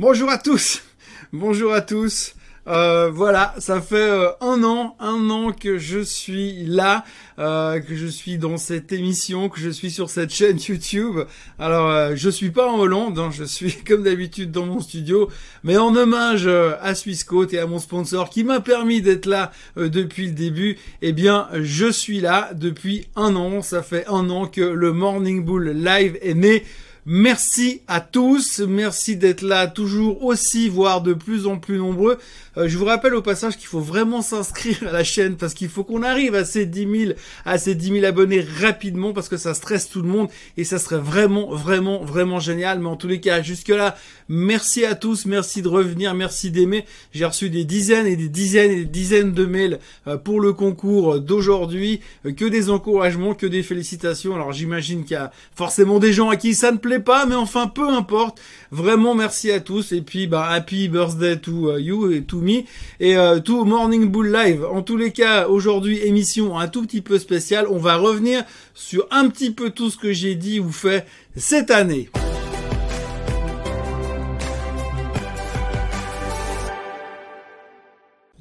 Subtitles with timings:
[0.00, 0.84] Bonjour à tous,
[1.32, 2.36] bonjour à tous.
[2.68, 7.04] Euh, voilà, ça fait euh, un an, un an que je suis là,
[7.40, 11.24] euh, que je suis dans cette émission, que je suis sur cette chaîne YouTube.
[11.58, 15.30] Alors, je suis pas en Hollande, hein, je suis comme d'habitude dans mon studio,
[15.64, 20.26] mais en hommage à Swissquote et à mon sponsor qui m'a permis d'être là depuis
[20.26, 20.78] le début.
[21.02, 23.62] Eh bien, je suis là depuis un an.
[23.62, 26.62] Ça fait un an que le Morning Bull Live est né.
[27.10, 32.18] Merci à tous, merci d'être là toujours aussi, voire de plus en plus nombreux.
[32.58, 35.70] Euh, je vous rappelle au passage qu'il faut vraiment s'inscrire à la chaîne parce qu'il
[35.70, 37.12] faut qu'on arrive à ces 10 000,
[37.46, 40.28] à ces 10 000 abonnés rapidement parce que ça stresse tout le monde
[40.58, 42.78] et ça serait vraiment, vraiment, vraiment génial.
[42.78, 43.96] Mais en tous les cas, jusque là,
[44.28, 46.84] merci à tous, merci de revenir, merci d'aimer.
[47.14, 49.78] J'ai reçu des dizaines et des dizaines et des dizaines de mails
[50.08, 54.34] euh, pour le concours d'aujourd'hui, euh, que des encouragements, que des félicitations.
[54.34, 57.34] Alors j'imagine qu'il y a forcément des gens à qui ça ne plaît pas, mais
[57.34, 58.40] enfin peu importe.
[58.70, 62.64] Vraiment merci à tous et puis bah happy birthday to uh, you et to me
[63.00, 64.64] et uh, to Morning Bull Live.
[64.64, 67.66] En tous les cas, aujourd'hui émission un tout petit peu spéciale.
[67.70, 71.06] On va revenir sur un petit peu tout ce que j'ai dit ou fait
[71.36, 72.10] cette année.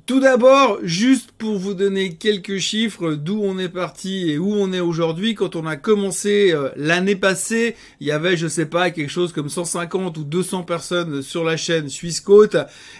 [0.08, 4.74] Tout d'abord, juste pour vous donner quelques chiffres d'où on est parti et où on
[4.74, 8.90] est aujourd'hui, quand on a commencé euh, l'année passée, il y avait, je sais pas,
[8.92, 12.58] quelque chose comme 150 ou 200 personnes sur la chaîne Suisse Côte.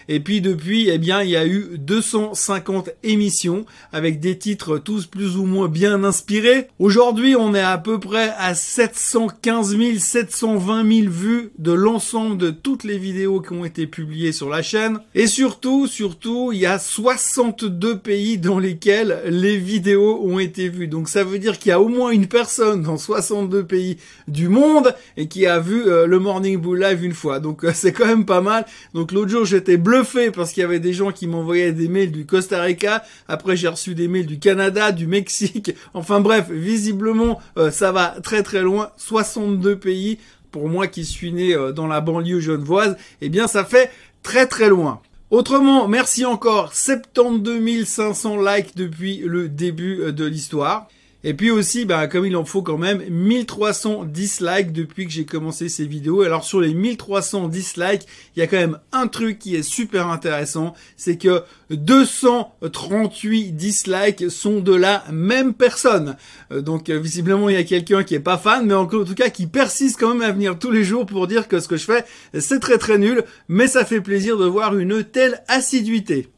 [0.08, 5.06] Et puis depuis, eh bien, il y a eu 250 émissions avec des titres tous
[5.06, 6.68] plus ou moins bien inspirés.
[6.78, 12.50] Aujourd'hui, on est à peu près à 715 000, 720 000 vues de l'ensemble de
[12.50, 15.00] toutes les vidéos qui ont été publiées sur la chaîne.
[15.14, 20.88] Et surtout, surtout, il y a 62 pays dans lesquels les vidéos ont été vues.
[20.88, 24.48] Donc ça veut dire qu'il y a au moins une personne dans 62 pays du
[24.48, 27.40] monde et qui a vu euh, le Morning Bull Live une fois.
[27.40, 28.66] Donc euh, c'est quand même pas mal.
[28.92, 32.12] Donc l'autre jour j'étais bluffé parce qu'il y avait des gens qui m'envoyaient des mails
[32.12, 33.02] du Costa Rica.
[33.28, 35.74] Après j'ai reçu des mails du Canada, du Mexique.
[35.94, 38.90] Enfin bref, visiblement euh, ça va très très loin.
[38.96, 40.18] 62 pays.
[40.50, 43.90] Pour moi qui suis né dans la banlieue genevoise, eh bien ça fait
[44.22, 45.02] très très loin.
[45.30, 50.88] Autrement, merci encore 72 500 likes depuis le début euh, de l'histoire.
[51.28, 55.26] Et puis aussi, bah, comme il en faut quand même, 1300 dislikes depuis que j'ai
[55.26, 56.22] commencé ces vidéos.
[56.22, 60.06] Alors sur les 1300 dislikes, il y a quand même un truc qui est super
[60.06, 66.16] intéressant, c'est que 238 dislikes sont de la même personne.
[66.50, 69.14] Euh, donc euh, visiblement il y a quelqu'un qui est pas fan, mais en tout
[69.14, 71.76] cas qui persiste quand même à venir tous les jours pour dire que ce que
[71.76, 72.06] je fais
[72.38, 76.30] c'est très très nul, mais ça fait plaisir de voir une telle assiduité.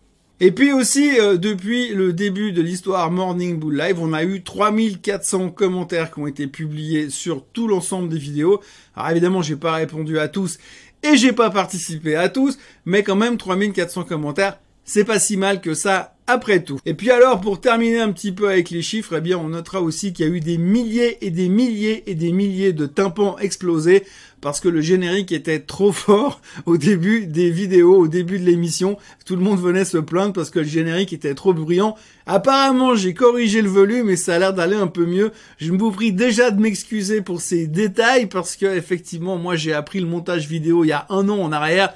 [0.42, 4.42] Et puis aussi, euh, depuis le début de l'histoire Morning Bull Live, on a eu
[4.42, 8.62] 3400 commentaires qui ont été publiés sur tout l'ensemble des vidéos.
[8.96, 10.58] Alors évidemment, j'ai pas répondu à tous
[11.02, 15.60] et j'ai pas participé à tous, mais quand même 3400 commentaires, c'est pas si mal
[15.60, 16.78] que ça après tout.
[16.86, 19.80] Et puis alors, pour terminer un petit peu avec les chiffres, eh bien, on notera
[19.80, 23.38] aussi qu'il y a eu des milliers et des milliers et des milliers de tympans
[23.38, 24.04] explosés
[24.40, 28.96] parce que le générique était trop fort au début des vidéos, au début de l'émission.
[29.24, 31.96] Tout le monde venait se plaindre parce que le générique était trop bruyant.
[32.26, 35.32] Apparemment, j'ai corrigé le volume et ça a l'air d'aller un peu mieux.
[35.58, 40.00] Je vous prie déjà de m'excuser pour ces détails parce que effectivement, moi, j'ai appris
[40.00, 41.94] le montage vidéo il y a un an en arrière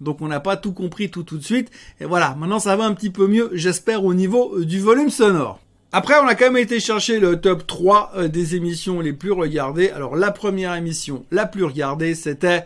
[0.00, 1.70] donc on n'a pas tout compris tout tout de suite.
[2.00, 5.10] Et voilà, maintenant ça va un petit peu mieux, j'espère, au niveau euh, du volume
[5.10, 5.60] sonore.
[5.92, 9.32] Après, on a quand même été chercher le top 3 euh, des émissions les plus
[9.32, 9.90] regardées.
[9.90, 12.64] Alors la première émission la plus regardée, c'était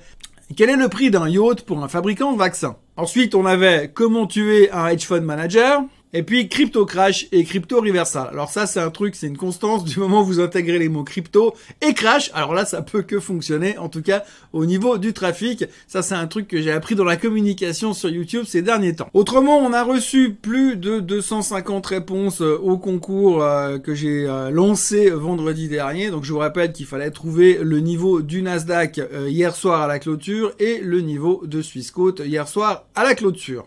[0.56, 2.76] quel est le prix d'un yacht pour un fabricant de vaccins?
[2.96, 5.82] Ensuite, on avait comment tuer un hedge fund manager?
[6.12, 8.28] Et puis crypto crash et crypto reversal.
[8.32, 11.04] Alors ça c'est un truc, c'est une constance du moment où vous intégrez les mots
[11.04, 12.32] crypto et crash.
[12.34, 15.64] Alors là ça peut que fonctionner en tout cas au niveau du trafic.
[15.86, 19.08] Ça c'est un truc que j'ai appris dans la communication sur YouTube ces derniers temps.
[19.14, 24.50] Autrement, on a reçu plus de 250 réponses euh, au concours euh, que j'ai euh,
[24.50, 26.10] lancé vendredi dernier.
[26.10, 30.00] Donc je vous rappelle qu'il fallait trouver le niveau du Nasdaq hier soir à la
[30.00, 33.66] clôture et le niveau de Swissquote hier soir à la clôture.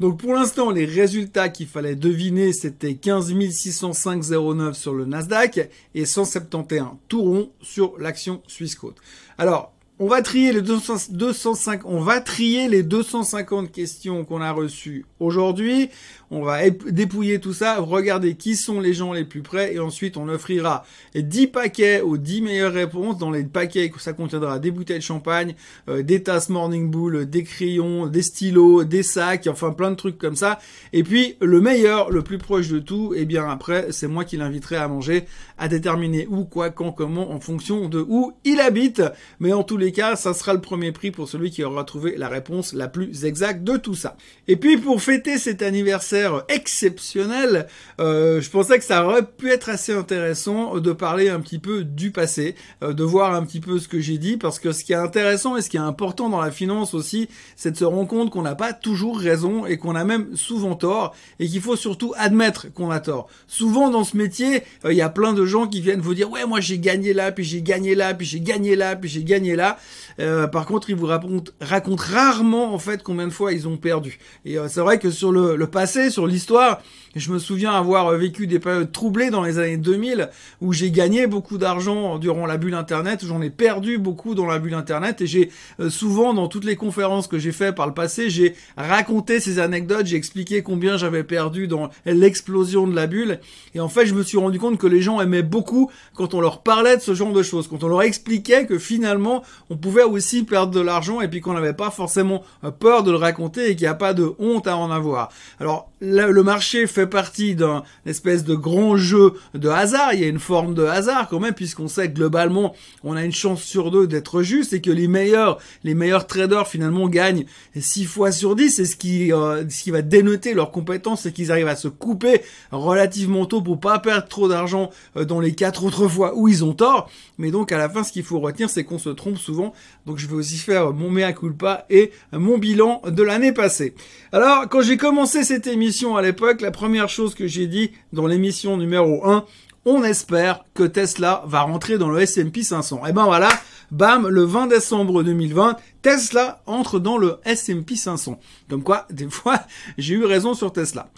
[0.00, 6.04] Donc pour l'instant, les résultats qu'il fallait deviner, c'était 15 605,09 sur le Nasdaq et
[6.04, 8.96] 171 tout rond sur l'action Swissquote.
[9.38, 15.06] Alors, on va trier les 205, on va trier les 250 questions qu'on a reçues
[15.20, 15.88] aujourd'hui.
[16.32, 20.16] On va dépouiller tout ça, regarder qui sont les gens les plus près et ensuite
[20.16, 23.18] on offrira 10 paquets aux 10 meilleures réponses.
[23.18, 25.54] Dans les paquets, ça contiendra des bouteilles de champagne,
[25.88, 30.18] euh, des tasses Morning Bull, des crayons, des stylos, des sacs, enfin plein de trucs
[30.18, 30.58] comme ça.
[30.92, 34.24] Et puis le meilleur, le plus proche de tout, et eh bien après, c'est moi
[34.24, 35.26] qui l'inviterai à manger,
[35.56, 39.02] à déterminer où, quoi, quand, comment, en fonction de où il habite.
[39.38, 41.84] Mais en tous les les cas, ça sera le premier prix pour celui qui aura
[41.84, 44.16] trouvé la réponse la plus exacte de tout ça.
[44.48, 47.66] Et puis pour fêter cet anniversaire exceptionnel,
[48.00, 51.84] euh, je pensais que ça aurait pu être assez intéressant de parler un petit peu
[51.84, 54.84] du passé, euh, de voir un petit peu ce que j'ai dit, parce que ce
[54.84, 57.84] qui est intéressant et ce qui est important dans la finance aussi, c'est de se
[57.84, 61.60] rendre compte qu'on n'a pas toujours raison et qu'on a même souvent tort, et qu'il
[61.60, 63.28] faut surtout admettre qu'on a tort.
[63.46, 66.30] Souvent dans ce métier, euh, il y a plein de gens qui viennent vous dire
[66.30, 69.24] ouais moi j'ai gagné là, puis j'ai gagné là, puis j'ai gagné là, puis j'ai
[69.24, 69.73] gagné là.
[70.20, 73.76] Euh, par contre, ils vous racontent, racontent, rarement en fait combien de fois ils ont
[73.76, 74.18] perdu.
[74.44, 76.80] Et c'est vrai que sur le, le passé, sur l'histoire,
[77.16, 80.30] je me souviens avoir vécu des périodes troublées dans les années 2000
[80.60, 84.58] où j'ai gagné beaucoup d'argent durant la bulle Internet, j'en ai perdu beaucoup dans la
[84.58, 85.20] bulle Internet.
[85.20, 85.50] Et j'ai
[85.80, 89.58] euh, souvent dans toutes les conférences que j'ai fait par le passé, j'ai raconté ces
[89.58, 93.40] anecdotes, j'ai expliqué combien j'avais perdu dans l'explosion de la bulle.
[93.74, 96.40] Et en fait je me suis rendu compte que les gens aimaient beaucoup quand on
[96.40, 100.02] leur parlait de ce genre de choses, quand on leur expliquait que finalement on pouvait
[100.02, 103.70] aussi perdre de l'argent et puis qu'on n'avait pas forcément euh, peur de le raconter
[103.70, 105.30] et qu'il n'y a pas de honte à en avoir.
[105.60, 110.14] Alors le marché fait partie d'un espèce de grand jeu de hasard.
[110.14, 113.24] Il y a une forme de hasard quand même, puisqu'on sait que globalement, on a
[113.24, 117.44] une chance sur deux d'être juste et que les meilleurs, les meilleurs traders finalement gagnent
[117.76, 118.70] 6 fois sur 10.
[118.70, 121.88] C'est ce qui, euh, ce qui va dénoter leurs compétences, c'est qu'ils arrivent à se
[121.88, 126.48] couper relativement tôt pour pas perdre trop d'argent euh, dans les quatre autres fois où
[126.48, 127.10] ils ont tort.
[127.38, 129.72] Mais donc à la fin, ce qu'il faut retenir, c'est qu'on se trompe souvent.
[130.06, 133.94] Donc je vais aussi faire mon mea culpa et mon bilan de l'année passée.
[134.32, 138.26] Alors quand j'ai commencé cette émission à l'époque, la première chose que j'ai dit dans
[138.26, 139.44] l'émission numéro 1,
[139.84, 143.06] on espère que Tesla va rentrer dans le S&P 500.
[143.06, 143.48] Et ben voilà,
[143.90, 148.40] bam, le 20 décembre 2020, Tesla entre dans le S&P 500.
[148.68, 149.60] Comme quoi, des fois,
[149.96, 151.10] j'ai eu raison sur Tesla.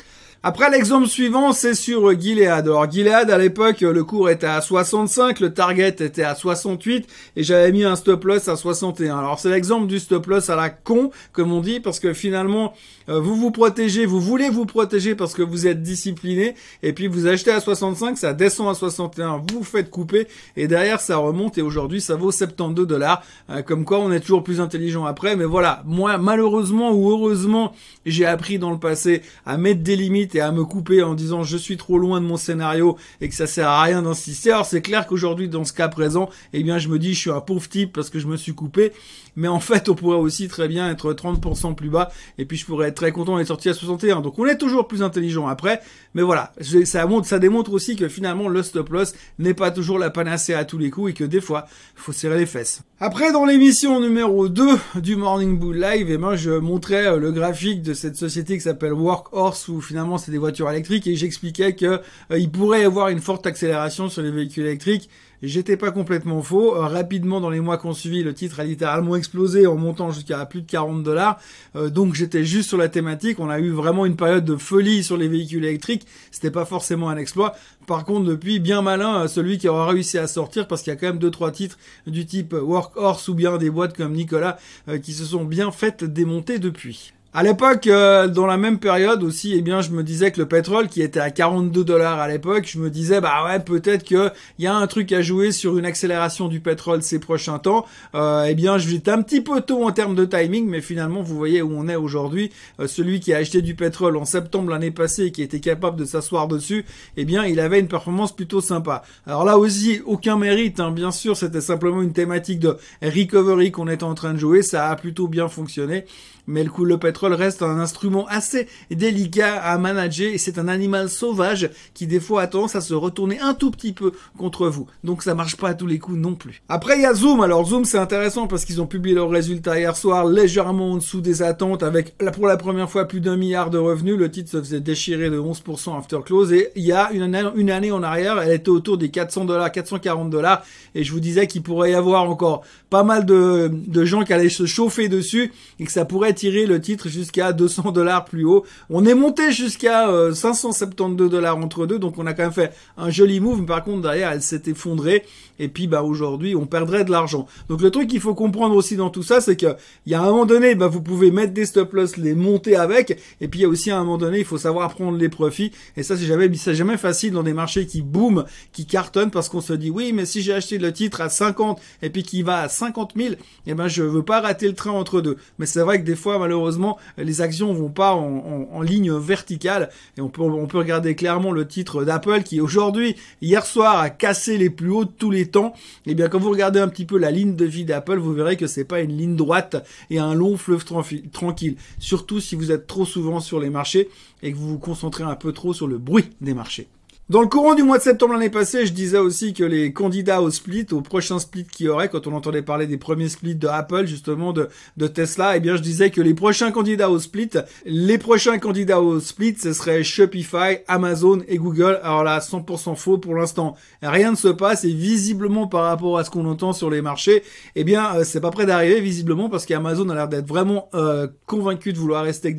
[0.49, 2.69] Après, l'exemple suivant, c'est sur Gilead.
[2.69, 7.05] Alors, Gilead, à l'époque, le cours était à 65, le target était à 68,
[7.35, 9.19] et j'avais mis un stop loss à 61.
[9.19, 12.75] Alors, c'est l'exemple du stop loss à la con, comme on dit, parce que finalement,
[13.09, 16.55] euh, vous vous protégez, vous voulez vous protéger parce que vous êtes discipliné,
[16.85, 20.69] et puis vous achetez à 65, ça descend à 61, vous vous faites couper, et
[20.69, 23.25] derrière, ça remonte, et aujourd'hui, ça vaut 72 dollars.
[23.51, 25.83] Euh, comme quoi, on est toujours plus intelligent après, mais voilà.
[25.87, 27.73] Moi, malheureusement ou heureusement,
[28.05, 31.43] j'ai appris dans le passé à mettre des limites et à me couper en disant
[31.43, 34.53] je suis trop loin de mon scénario et que ça sert à rien d'insister.
[34.53, 37.31] Alors c'est clair qu'aujourd'hui dans ce cas présent, eh bien je me dis je suis
[37.31, 38.93] un pauvre type parce que je me suis coupé,
[39.37, 42.67] mais en fait on pourrait aussi très bien être 30% plus bas et puis je
[42.67, 44.21] pourrais être très content d'être sorti à 61.
[44.21, 45.81] Donc on est toujours plus intelligent après,
[46.15, 46.53] mais voilà,
[46.85, 50.55] ça montre, ça démontre aussi que finalement le stop loss n'est pas toujours la panacée
[50.55, 52.83] à tous les coups et que des fois faut serrer les fesses.
[52.99, 54.65] Après dans l'émission numéro 2
[54.97, 58.63] du Morning Bull Live, eh ben je montrais euh, le graphique de cette société qui
[58.63, 62.01] s'appelle Workhorse où finalement des voitures électriques et j'expliquais que
[62.31, 65.09] euh, il pourrait y avoir une forte accélération sur les véhicules électriques.
[65.43, 66.75] J'étais pas complètement faux.
[66.75, 70.45] Euh, rapidement, dans les mois qu'on suivi, le titre a littéralement explosé en montant jusqu'à
[70.47, 71.39] plus de 40 dollars.
[71.75, 73.39] Euh, donc j'étais juste sur la thématique.
[73.39, 76.07] On a eu vraiment une période de folie sur les véhicules électriques.
[76.31, 77.55] C'était pas forcément un exploit.
[77.87, 80.99] Par contre, depuis, bien malin celui qui aura réussi à sortir parce qu'il y a
[80.99, 84.59] quand même deux trois titres du type Workhorse ou bien des boîtes comme Nicolas
[85.03, 87.13] qui se sont bien faites démonter depuis.
[87.39, 90.49] À l'époque, euh, dans la même période aussi, eh bien, je me disais que le
[90.49, 94.31] pétrole, qui était à 42 dollars à l'époque, je me disais, bah ouais, peut-être que
[94.59, 97.85] il y a un truc à jouer sur une accélération du pétrole ces prochains temps.
[98.15, 101.37] Euh, eh bien, j'étais un petit peu tôt en termes de timing, mais finalement, vous
[101.37, 102.53] voyez où on est aujourd'hui.
[102.81, 105.99] Euh, celui qui a acheté du pétrole en septembre l'année passée et qui était capable
[105.99, 106.87] de s'asseoir dessus,
[107.19, 109.03] eh bien, il avait une performance plutôt sympa.
[109.27, 110.91] Alors là aussi, aucun mérite, hein.
[110.91, 114.63] bien sûr, c'était simplement une thématique de recovery qu'on était en train de jouer.
[114.63, 116.07] Ça a plutôt bien fonctionné
[116.47, 120.69] mais le coup le pétrole reste un instrument assez délicat à manager et c'est un
[120.69, 124.69] animal sauvage qui des fois a tendance à se retourner un tout petit peu contre
[124.69, 124.87] vous.
[125.05, 126.63] Donc ça marche pas à tous les coups non plus.
[126.69, 127.41] Après il y a Zoom.
[127.41, 131.21] Alors Zoom c'est intéressant parce qu'ils ont publié leurs résultats hier soir légèrement en dessous
[131.21, 134.17] des attentes avec pour la première fois plus d'un milliard de revenus.
[134.17, 137.49] Le titre se faisait déchirer de 11% after close et il y a une année,
[137.57, 140.65] une année en arrière, elle était autour des 400 dollars, 440 dollars
[140.95, 144.33] et je vous disais qu'il pourrait y avoir encore pas mal de, de gens qui
[144.33, 148.45] allaient se chauffer dessus et que ça pourrait tirer le titre jusqu'à 200 dollars plus
[148.45, 148.65] haut.
[148.91, 152.73] On est monté jusqu'à 572 euh, dollars entre deux, donc on a quand même fait
[152.97, 153.61] un joli move.
[153.61, 155.25] Mais par contre, derrière, elle s'est effondrée.
[155.59, 157.47] Et puis, bah, aujourd'hui, on perdrait de l'argent.
[157.69, 160.21] Donc, le truc qu'il faut comprendre aussi dans tout ça, c'est que, il y a
[160.21, 163.19] un moment donné, bah, vous pouvez mettre des stop loss, les monter avec.
[163.41, 165.29] Et puis, il y a aussi à un moment donné, il faut savoir prendre les
[165.29, 165.73] profits.
[165.97, 169.49] Et ça, c'est jamais, c'est jamais facile dans des marchés qui boom, qui cartonnent parce
[169.49, 172.45] qu'on se dit, oui, mais si j'ai acheté le titre à 50 et puis qu'il
[172.45, 173.35] va à 50 000,
[173.67, 175.37] eh ben, je veux pas rater le train entre deux.
[175.59, 179.91] Mais c'est vrai que des fois, malheureusement, les actions vont pas en, ligne verticale.
[180.17, 184.11] Et on peut, on peut regarder clairement le titre d'Apple qui aujourd'hui, hier soir, a
[184.11, 185.73] cassé les plus hauts de tous les temps.
[186.07, 188.33] Et eh bien, quand vous regardez un petit peu la ligne de vie d'Apple, vous
[188.33, 191.77] verrez que c'est pas une ligne droite et un long fleuve tranquille.
[191.99, 194.09] Surtout si vous êtes trop souvent sur les marchés
[194.43, 196.89] et que vous vous concentrez un peu trop sur le bruit des marchés.
[197.29, 200.41] Dans le courant du mois de septembre l'année passée, je disais aussi que les candidats
[200.41, 203.57] au split, au prochain split qu'il y aurait, quand on entendait parler des premiers splits
[203.57, 204.69] de Apple, justement, de,
[205.09, 207.51] Tesla, eh bien, je disais que les prochains candidats au split,
[207.85, 211.99] les prochains candidats au split, ce serait Shopify, Amazon et Google.
[212.05, 213.75] Alors là, 100% faux pour l'instant.
[214.03, 217.43] Rien ne se passe et visiblement par rapport à ce qu'on entend sur les marchés,
[217.75, 221.27] eh bien, euh, c'est pas prêt d'arriver visiblement parce qu'Amazon a l'air d'être vraiment euh,
[221.47, 222.57] convaincu de vouloir rester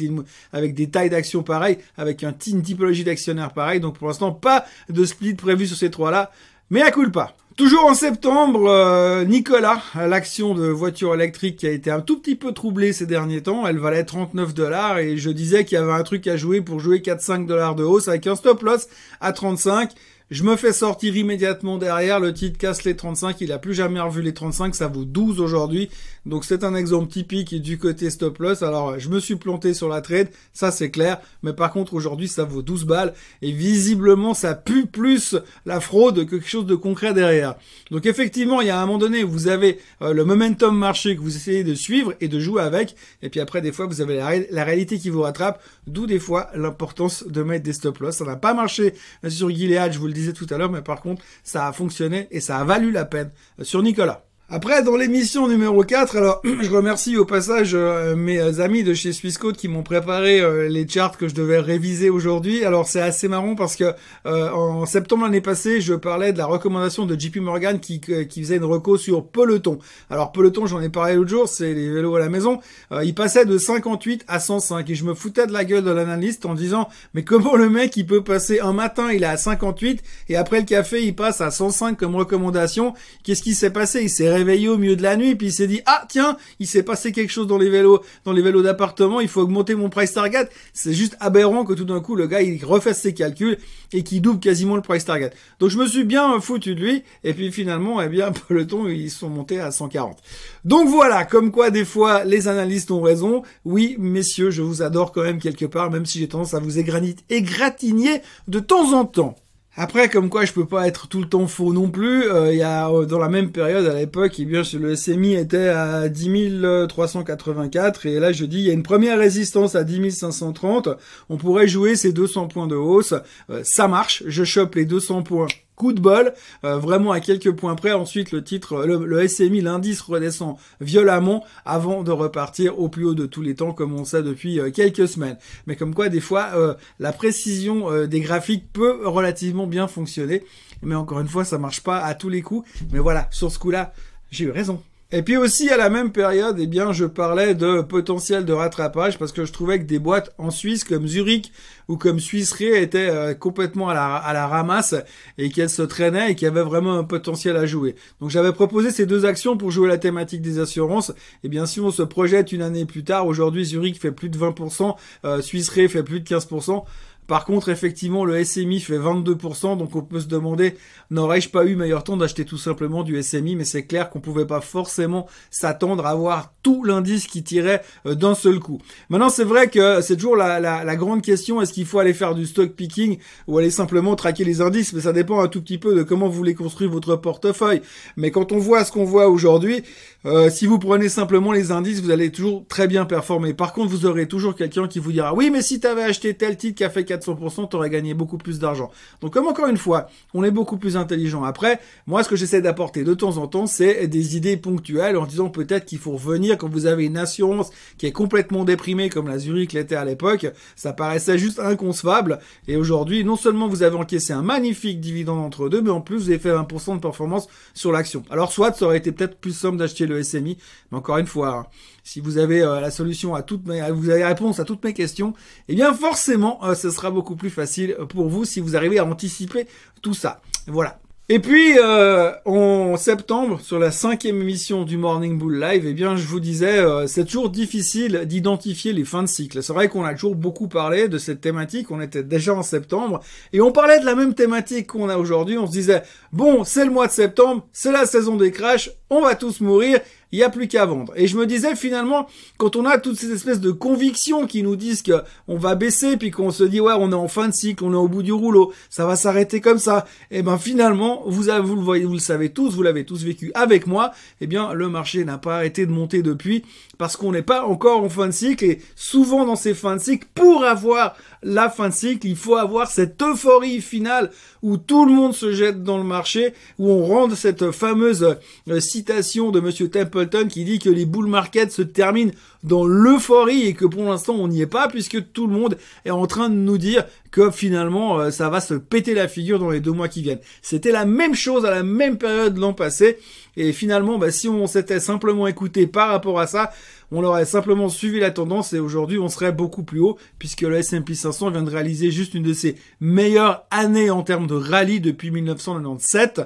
[0.52, 3.80] avec des, tailles d'actions pareilles, avec un, une typologie d'actionnaires pareil.
[3.80, 4.57] Donc pour l'instant, pas
[4.90, 6.32] de split prévu sur ces trois-là.
[6.70, 7.36] Mais à coup pas.
[7.58, 12.36] Toujours en septembre, euh, Nicolas, l'action de voiture électrique qui a été un tout petit
[12.36, 15.92] peu troublée ces derniers temps, elle valait 39 dollars et je disais qu'il y avait
[15.92, 18.88] un truc à jouer pour jouer 4-5 dollars de hausse avec un stop loss
[19.22, 19.90] à 35.
[20.30, 24.02] Je me fais sortir immédiatement derrière, le titre casse les 35, il a plus jamais
[24.02, 25.90] revu les 35, ça vaut 12 aujourd'hui.
[26.26, 28.62] Donc c'est un exemple typique du côté stop loss.
[28.62, 32.28] Alors je me suis planté sur la trade, ça c'est clair, mais par contre aujourd'hui
[32.28, 36.76] ça vaut 12 balles et visiblement ça pue plus la fraude que quelque chose de
[36.76, 37.56] concret derrière.
[37.92, 41.22] Donc effectivement, il y a un moment donné, vous avez euh, le momentum marché que
[41.22, 44.46] vous essayez de suivre et de jouer avec et puis après des fois vous avez
[44.52, 48.18] la, réalité qui vous rattrape, d'où des fois l'importance de mettre des stop loss.
[48.18, 48.94] Ça n'a pas marché
[49.30, 52.28] sur Gilead, je vous le disais tout à l'heure, mais par contre, ça a fonctionné
[52.32, 53.32] et ça a valu la peine
[53.62, 54.27] sur Nicolas.
[54.50, 59.12] Après, dans l'émission numéro 4, alors je remercie au passage euh, mes amis de chez
[59.12, 62.64] Swissquote qui m'ont préparé euh, les charts que je devais réviser aujourd'hui.
[62.64, 63.94] Alors c'est assez marrant parce que
[64.26, 68.42] euh, en septembre l'année passée, je parlais de la recommandation de JP Morgan qui, qui
[68.42, 69.80] faisait une reco sur Peloton.
[70.10, 72.62] Alors Peloton, j'en ai parlé l'autre jour, c'est les vélos à la maison.
[73.04, 76.46] il passait de 58 à 105 et je me foutais de la gueule de l'analyste
[76.46, 80.02] en disant mais comment le mec il peut passer un matin il est à 58
[80.30, 84.08] et après le café il passe à 105 comme recommandation Qu'est-ce qui s'est passé?
[84.38, 87.12] Réveillé au milieu de la nuit, puis il s'est dit ah tiens, il s'est passé
[87.12, 90.50] quelque chose dans les vélos, dans les vélos d'appartement, il faut augmenter mon price target.
[90.74, 93.58] C'est juste aberrant que tout d'un coup le gars il refasse ses calculs
[93.94, 95.32] et qu'il double quasiment le price target.
[95.60, 99.12] Donc je me suis bien foutu de lui et puis finalement eh bien peloton ils
[99.12, 100.18] sont montés à 140.
[100.66, 103.44] Donc voilà, comme quoi des fois les analystes ont raison.
[103.66, 106.80] Oui messieurs, je vous adore quand même quelque part, même si j'ai tendance à vous
[106.80, 109.36] égratigner de temps en temps.
[109.80, 112.58] Après, comme quoi je peux pas être tout le temps faux non plus, euh, il
[112.58, 116.10] y a euh, dans la même période à l'époque, eh bien le SMI était à
[116.10, 120.90] 10 384 et là je dis il y a une première résistance à 10 530.
[121.30, 123.14] On pourrait jouer ces 200 points de hausse,
[123.52, 124.24] euh, ça marche.
[124.26, 125.46] Je chope les 200 points
[125.78, 126.34] coup de bol,
[126.66, 127.94] euh, vraiment à quelques points près.
[127.94, 133.28] Ensuite, le titre, le, SMI, l'indice redescend violemment avant de repartir au plus haut de
[133.28, 135.38] tous les temps, comme on sait depuis euh, quelques semaines.
[135.68, 140.44] Mais comme quoi, des fois, euh, la précision des graphiques peut relativement bien fonctionner.
[140.82, 142.68] Mais encore une fois, ça marche pas à tous les coups.
[142.92, 143.94] Mais voilà, sur ce coup-là,
[144.32, 144.82] j'ai eu raison.
[145.14, 149.18] Et puis aussi à la même période, eh bien, je parlais de potentiel de rattrapage
[149.18, 151.54] parce que je trouvais que des boîtes en Suisse comme Zurich
[151.88, 154.96] ou comme Suisse étaient euh, complètement à la, ramasse
[155.38, 157.96] et qu'elles se traînaient et qu'il y avait vraiment un potentiel à jouer.
[158.20, 161.14] Donc j'avais proposé ces deux actions pour jouer la thématique des assurances.
[161.42, 164.38] Et bien si on se projette une année plus tard, aujourd'hui Zurich fait plus de
[164.38, 166.84] 20%, euh, Suisse fait plus de 15%.
[167.28, 170.76] Par contre, effectivement, le SMI fait 22%, donc on peut se demander,
[171.12, 174.48] n'aurais-je pas eu meilleur temps d'acheter tout simplement du SMI, mais c'est clair qu'on pouvait
[174.48, 178.80] pas forcément s'attendre à avoir tout l'indice qui tirait euh, d'un seul coup.
[179.10, 182.34] Maintenant, c'est vrai que c'est toujours la, la, grande question, est-ce qu'il faut aller faire
[182.34, 183.18] du stock picking
[183.48, 186.28] ou aller simplement traquer les indices, mais ça dépend un tout petit peu de comment
[186.28, 187.82] vous voulez construire votre portefeuille.
[188.16, 189.84] Mais quand on voit ce qu'on voit aujourd'hui,
[190.26, 193.54] euh, si vous prenez simplement les indices, vous allez toujours très bien performer.
[193.54, 196.34] Par contre, vous aurez toujours quelqu'un qui vous dira, oui, mais si tu avais acheté
[196.34, 198.92] tel titre qui a fait 400%, t'aurais gagné beaucoup plus d'argent.
[199.22, 201.44] Donc comme encore une fois, on est beaucoup plus intelligent.
[201.44, 205.26] Après, moi ce que j'essaie d'apporter de temps en temps, c'est des idées ponctuelles en
[205.26, 209.28] disant peut-être qu'il faut revenir quand vous avez une assurance qui est complètement déprimée comme
[209.28, 210.48] la Zurich l'était à l'époque.
[210.76, 212.40] Ça paraissait juste inconcevable.
[212.68, 216.18] Et aujourd'hui, non seulement vous avez encaissé un magnifique dividende entre deux, mais en plus
[216.18, 218.24] vous avez fait 20% de performance sur l'action.
[218.30, 220.58] Alors soit ça aurait été peut-être plus simple d'acheter le SMI,
[220.92, 221.66] mais encore une fois, hein,
[222.04, 224.84] si vous avez euh, la solution à toutes mes, vous avez la réponse à toutes
[224.84, 225.34] mes questions,
[225.68, 229.06] eh bien forcément, euh, ce sera beaucoup plus facile pour vous si vous arrivez à
[229.06, 229.68] anticiper
[230.02, 230.42] tout ça.
[230.68, 231.00] Voilà.
[231.30, 236.16] Et puis euh, en septembre, sur la cinquième émission du Morning Bull Live, eh bien
[236.16, 239.62] je vous disais, c'est toujours difficile d'identifier les fins de cycle.
[239.62, 241.92] C'est vrai qu'on a toujours beaucoup parlé de cette thématique.
[241.92, 243.20] On était déjà en septembre
[243.52, 245.58] et on parlait de la même thématique qu'on a aujourd'hui.
[245.58, 249.22] On se disait bon, c'est le mois de septembre, c'est la saison des crashs, on
[249.22, 250.00] va tous mourir
[250.32, 251.14] il y a plus qu'à vendre.
[251.16, 254.76] Et je me disais finalement, quand on a toutes ces espèces de convictions qui nous
[254.76, 257.54] disent que on va baisser, puis qu'on se dit ouais, on est en fin de
[257.54, 260.06] cycle, on est au bout du rouleau, ça va s'arrêter comme ça.
[260.32, 263.06] Et eh ben finalement, vous, avez, vous le voyez, vous le savez tous, vous l'avez
[263.06, 264.12] tous vécu avec moi.
[264.42, 266.66] Eh bien, le marché n'a pas arrêté de monter depuis
[266.98, 268.66] parce qu'on n'est pas encore en fin de cycle.
[268.66, 272.56] Et souvent dans ces fins de cycle, pour avoir la fin de cycle, il faut
[272.56, 277.06] avoir cette euphorie finale où tout le monde se jette dans le marché, où on
[277.06, 278.38] rend cette fameuse
[278.68, 282.32] euh, citation de Monsieur Templeton qui dit que les bull markets se terminent
[282.64, 286.10] dans l'euphorie et que pour l'instant on n'y est pas puisque tout le monde est
[286.10, 289.70] en train de nous dire que finalement euh, ça va se péter la figure dans
[289.70, 290.40] les deux mois qui viennent.
[290.64, 293.20] C'était la même chose à la même période l'an passé
[293.56, 296.72] et finalement bah, si on s'était simplement écouté par rapport à ça,
[297.12, 300.78] on aurait simplement suivi la tendance et aujourd'hui on serait beaucoup plus haut puisque le
[300.78, 305.02] S&P 500 vient de réaliser juste une de ses meilleures années en termes de rallye
[305.02, 306.42] depuis 1997.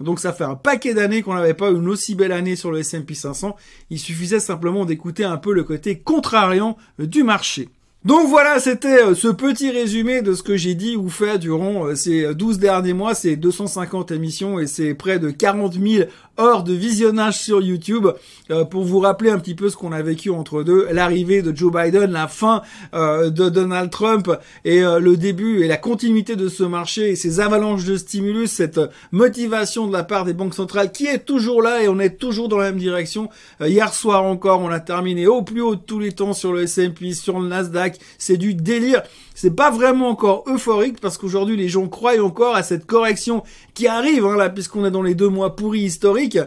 [0.00, 2.80] Donc ça fait un paquet d'années qu'on n'avait pas une aussi belle année sur le
[2.80, 3.56] S&P 500.
[3.90, 7.68] Il suffisait simplement d'écouter un peu le côté contrariant du marché.
[8.04, 11.86] Donc voilà, c'était euh, ce petit résumé de ce que j'ai dit ou fait durant
[11.86, 16.08] euh, ces 12 derniers mois, ces 250 émissions et ces près de 40 000
[16.40, 18.08] heures de visionnage sur YouTube
[18.50, 21.56] euh, pour vous rappeler un petit peu ce qu'on a vécu entre deux, l'arrivée de
[21.56, 24.30] Joe Biden, la fin de Donald Trump
[24.64, 28.80] et le début et la continuité de ce marché et ces avalanches de stimulus, cette
[29.12, 32.48] motivation de la part des banques centrales qui est toujours là et on est toujours
[32.48, 33.28] dans la même direction.
[33.60, 36.62] hier soir encore, on a terminé au plus haut de tous les temps sur le
[36.62, 39.02] S&P, sur le Nasdaq, c'est du délire.
[39.34, 43.42] C'est pas vraiment encore euphorique parce qu'aujourd'hui les gens croient encore à cette correction
[43.74, 46.38] qui arrive hein, là puisqu'on est dans les deux mois pourris historiques.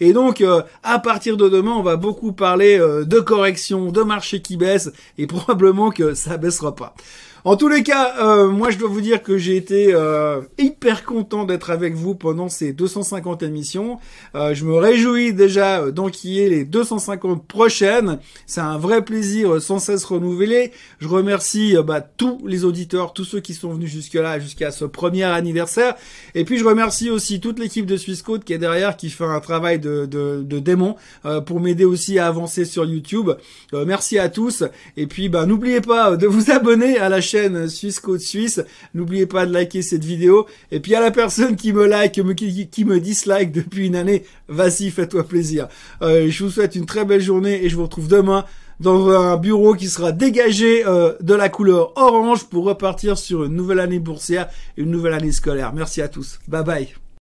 [0.00, 4.02] Et donc, euh, à partir de demain, on va beaucoup parler euh, de correction, de
[4.02, 6.94] marché qui baisse, et probablement que ça baissera pas.
[7.42, 11.06] En tous les cas, euh, moi je dois vous dire que j'ai été euh, hyper
[11.06, 13.98] content d'être avec vous pendant ces 250 émissions.
[14.34, 18.18] Euh, je me réjouis déjà d'enquiller les 250 prochaines.
[18.44, 20.72] C'est un vrai plaisir sans cesse renouvelé.
[20.98, 25.24] Je remercie bah, tous les auditeurs, tous ceux qui sont venus jusque-là, jusqu'à ce premier
[25.24, 25.94] anniversaire.
[26.34, 29.40] Et puis je remercie aussi toute l'équipe de Swissquote qui est derrière, qui fait un
[29.40, 30.96] travail de, de, de démon
[31.46, 33.30] pour m'aider aussi à avancer sur YouTube.
[33.72, 34.62] merci à tous.
[34.98, 37.29] Et puis bah, n'oubliez pas de vous abonner à la chaîne
[37.68, 38.62] Suisse Côte Suisse.
[38.94, 40.46] N'oubliez pas de liker cette vidéo.
[40.70, 44.90] Et puis à la personne qui me like, qui, me dislike depuis une année, vas-y,
[44.90, 45.68] fais-toi plaisir.
[46.02, 48.44] Euh, je vous souhaite une très belle journée et je vous retrouve demain
[48.80, 53.54] dans un bureau qui sera dégagé euh, de la couleur orange pour repartir sur une
[53.54, 55.72] nouvelle année boursière et une nouvelle année scolaire.
[55.74, 56.40] Merci à tous.
[56.48, 57.09] Bye bye.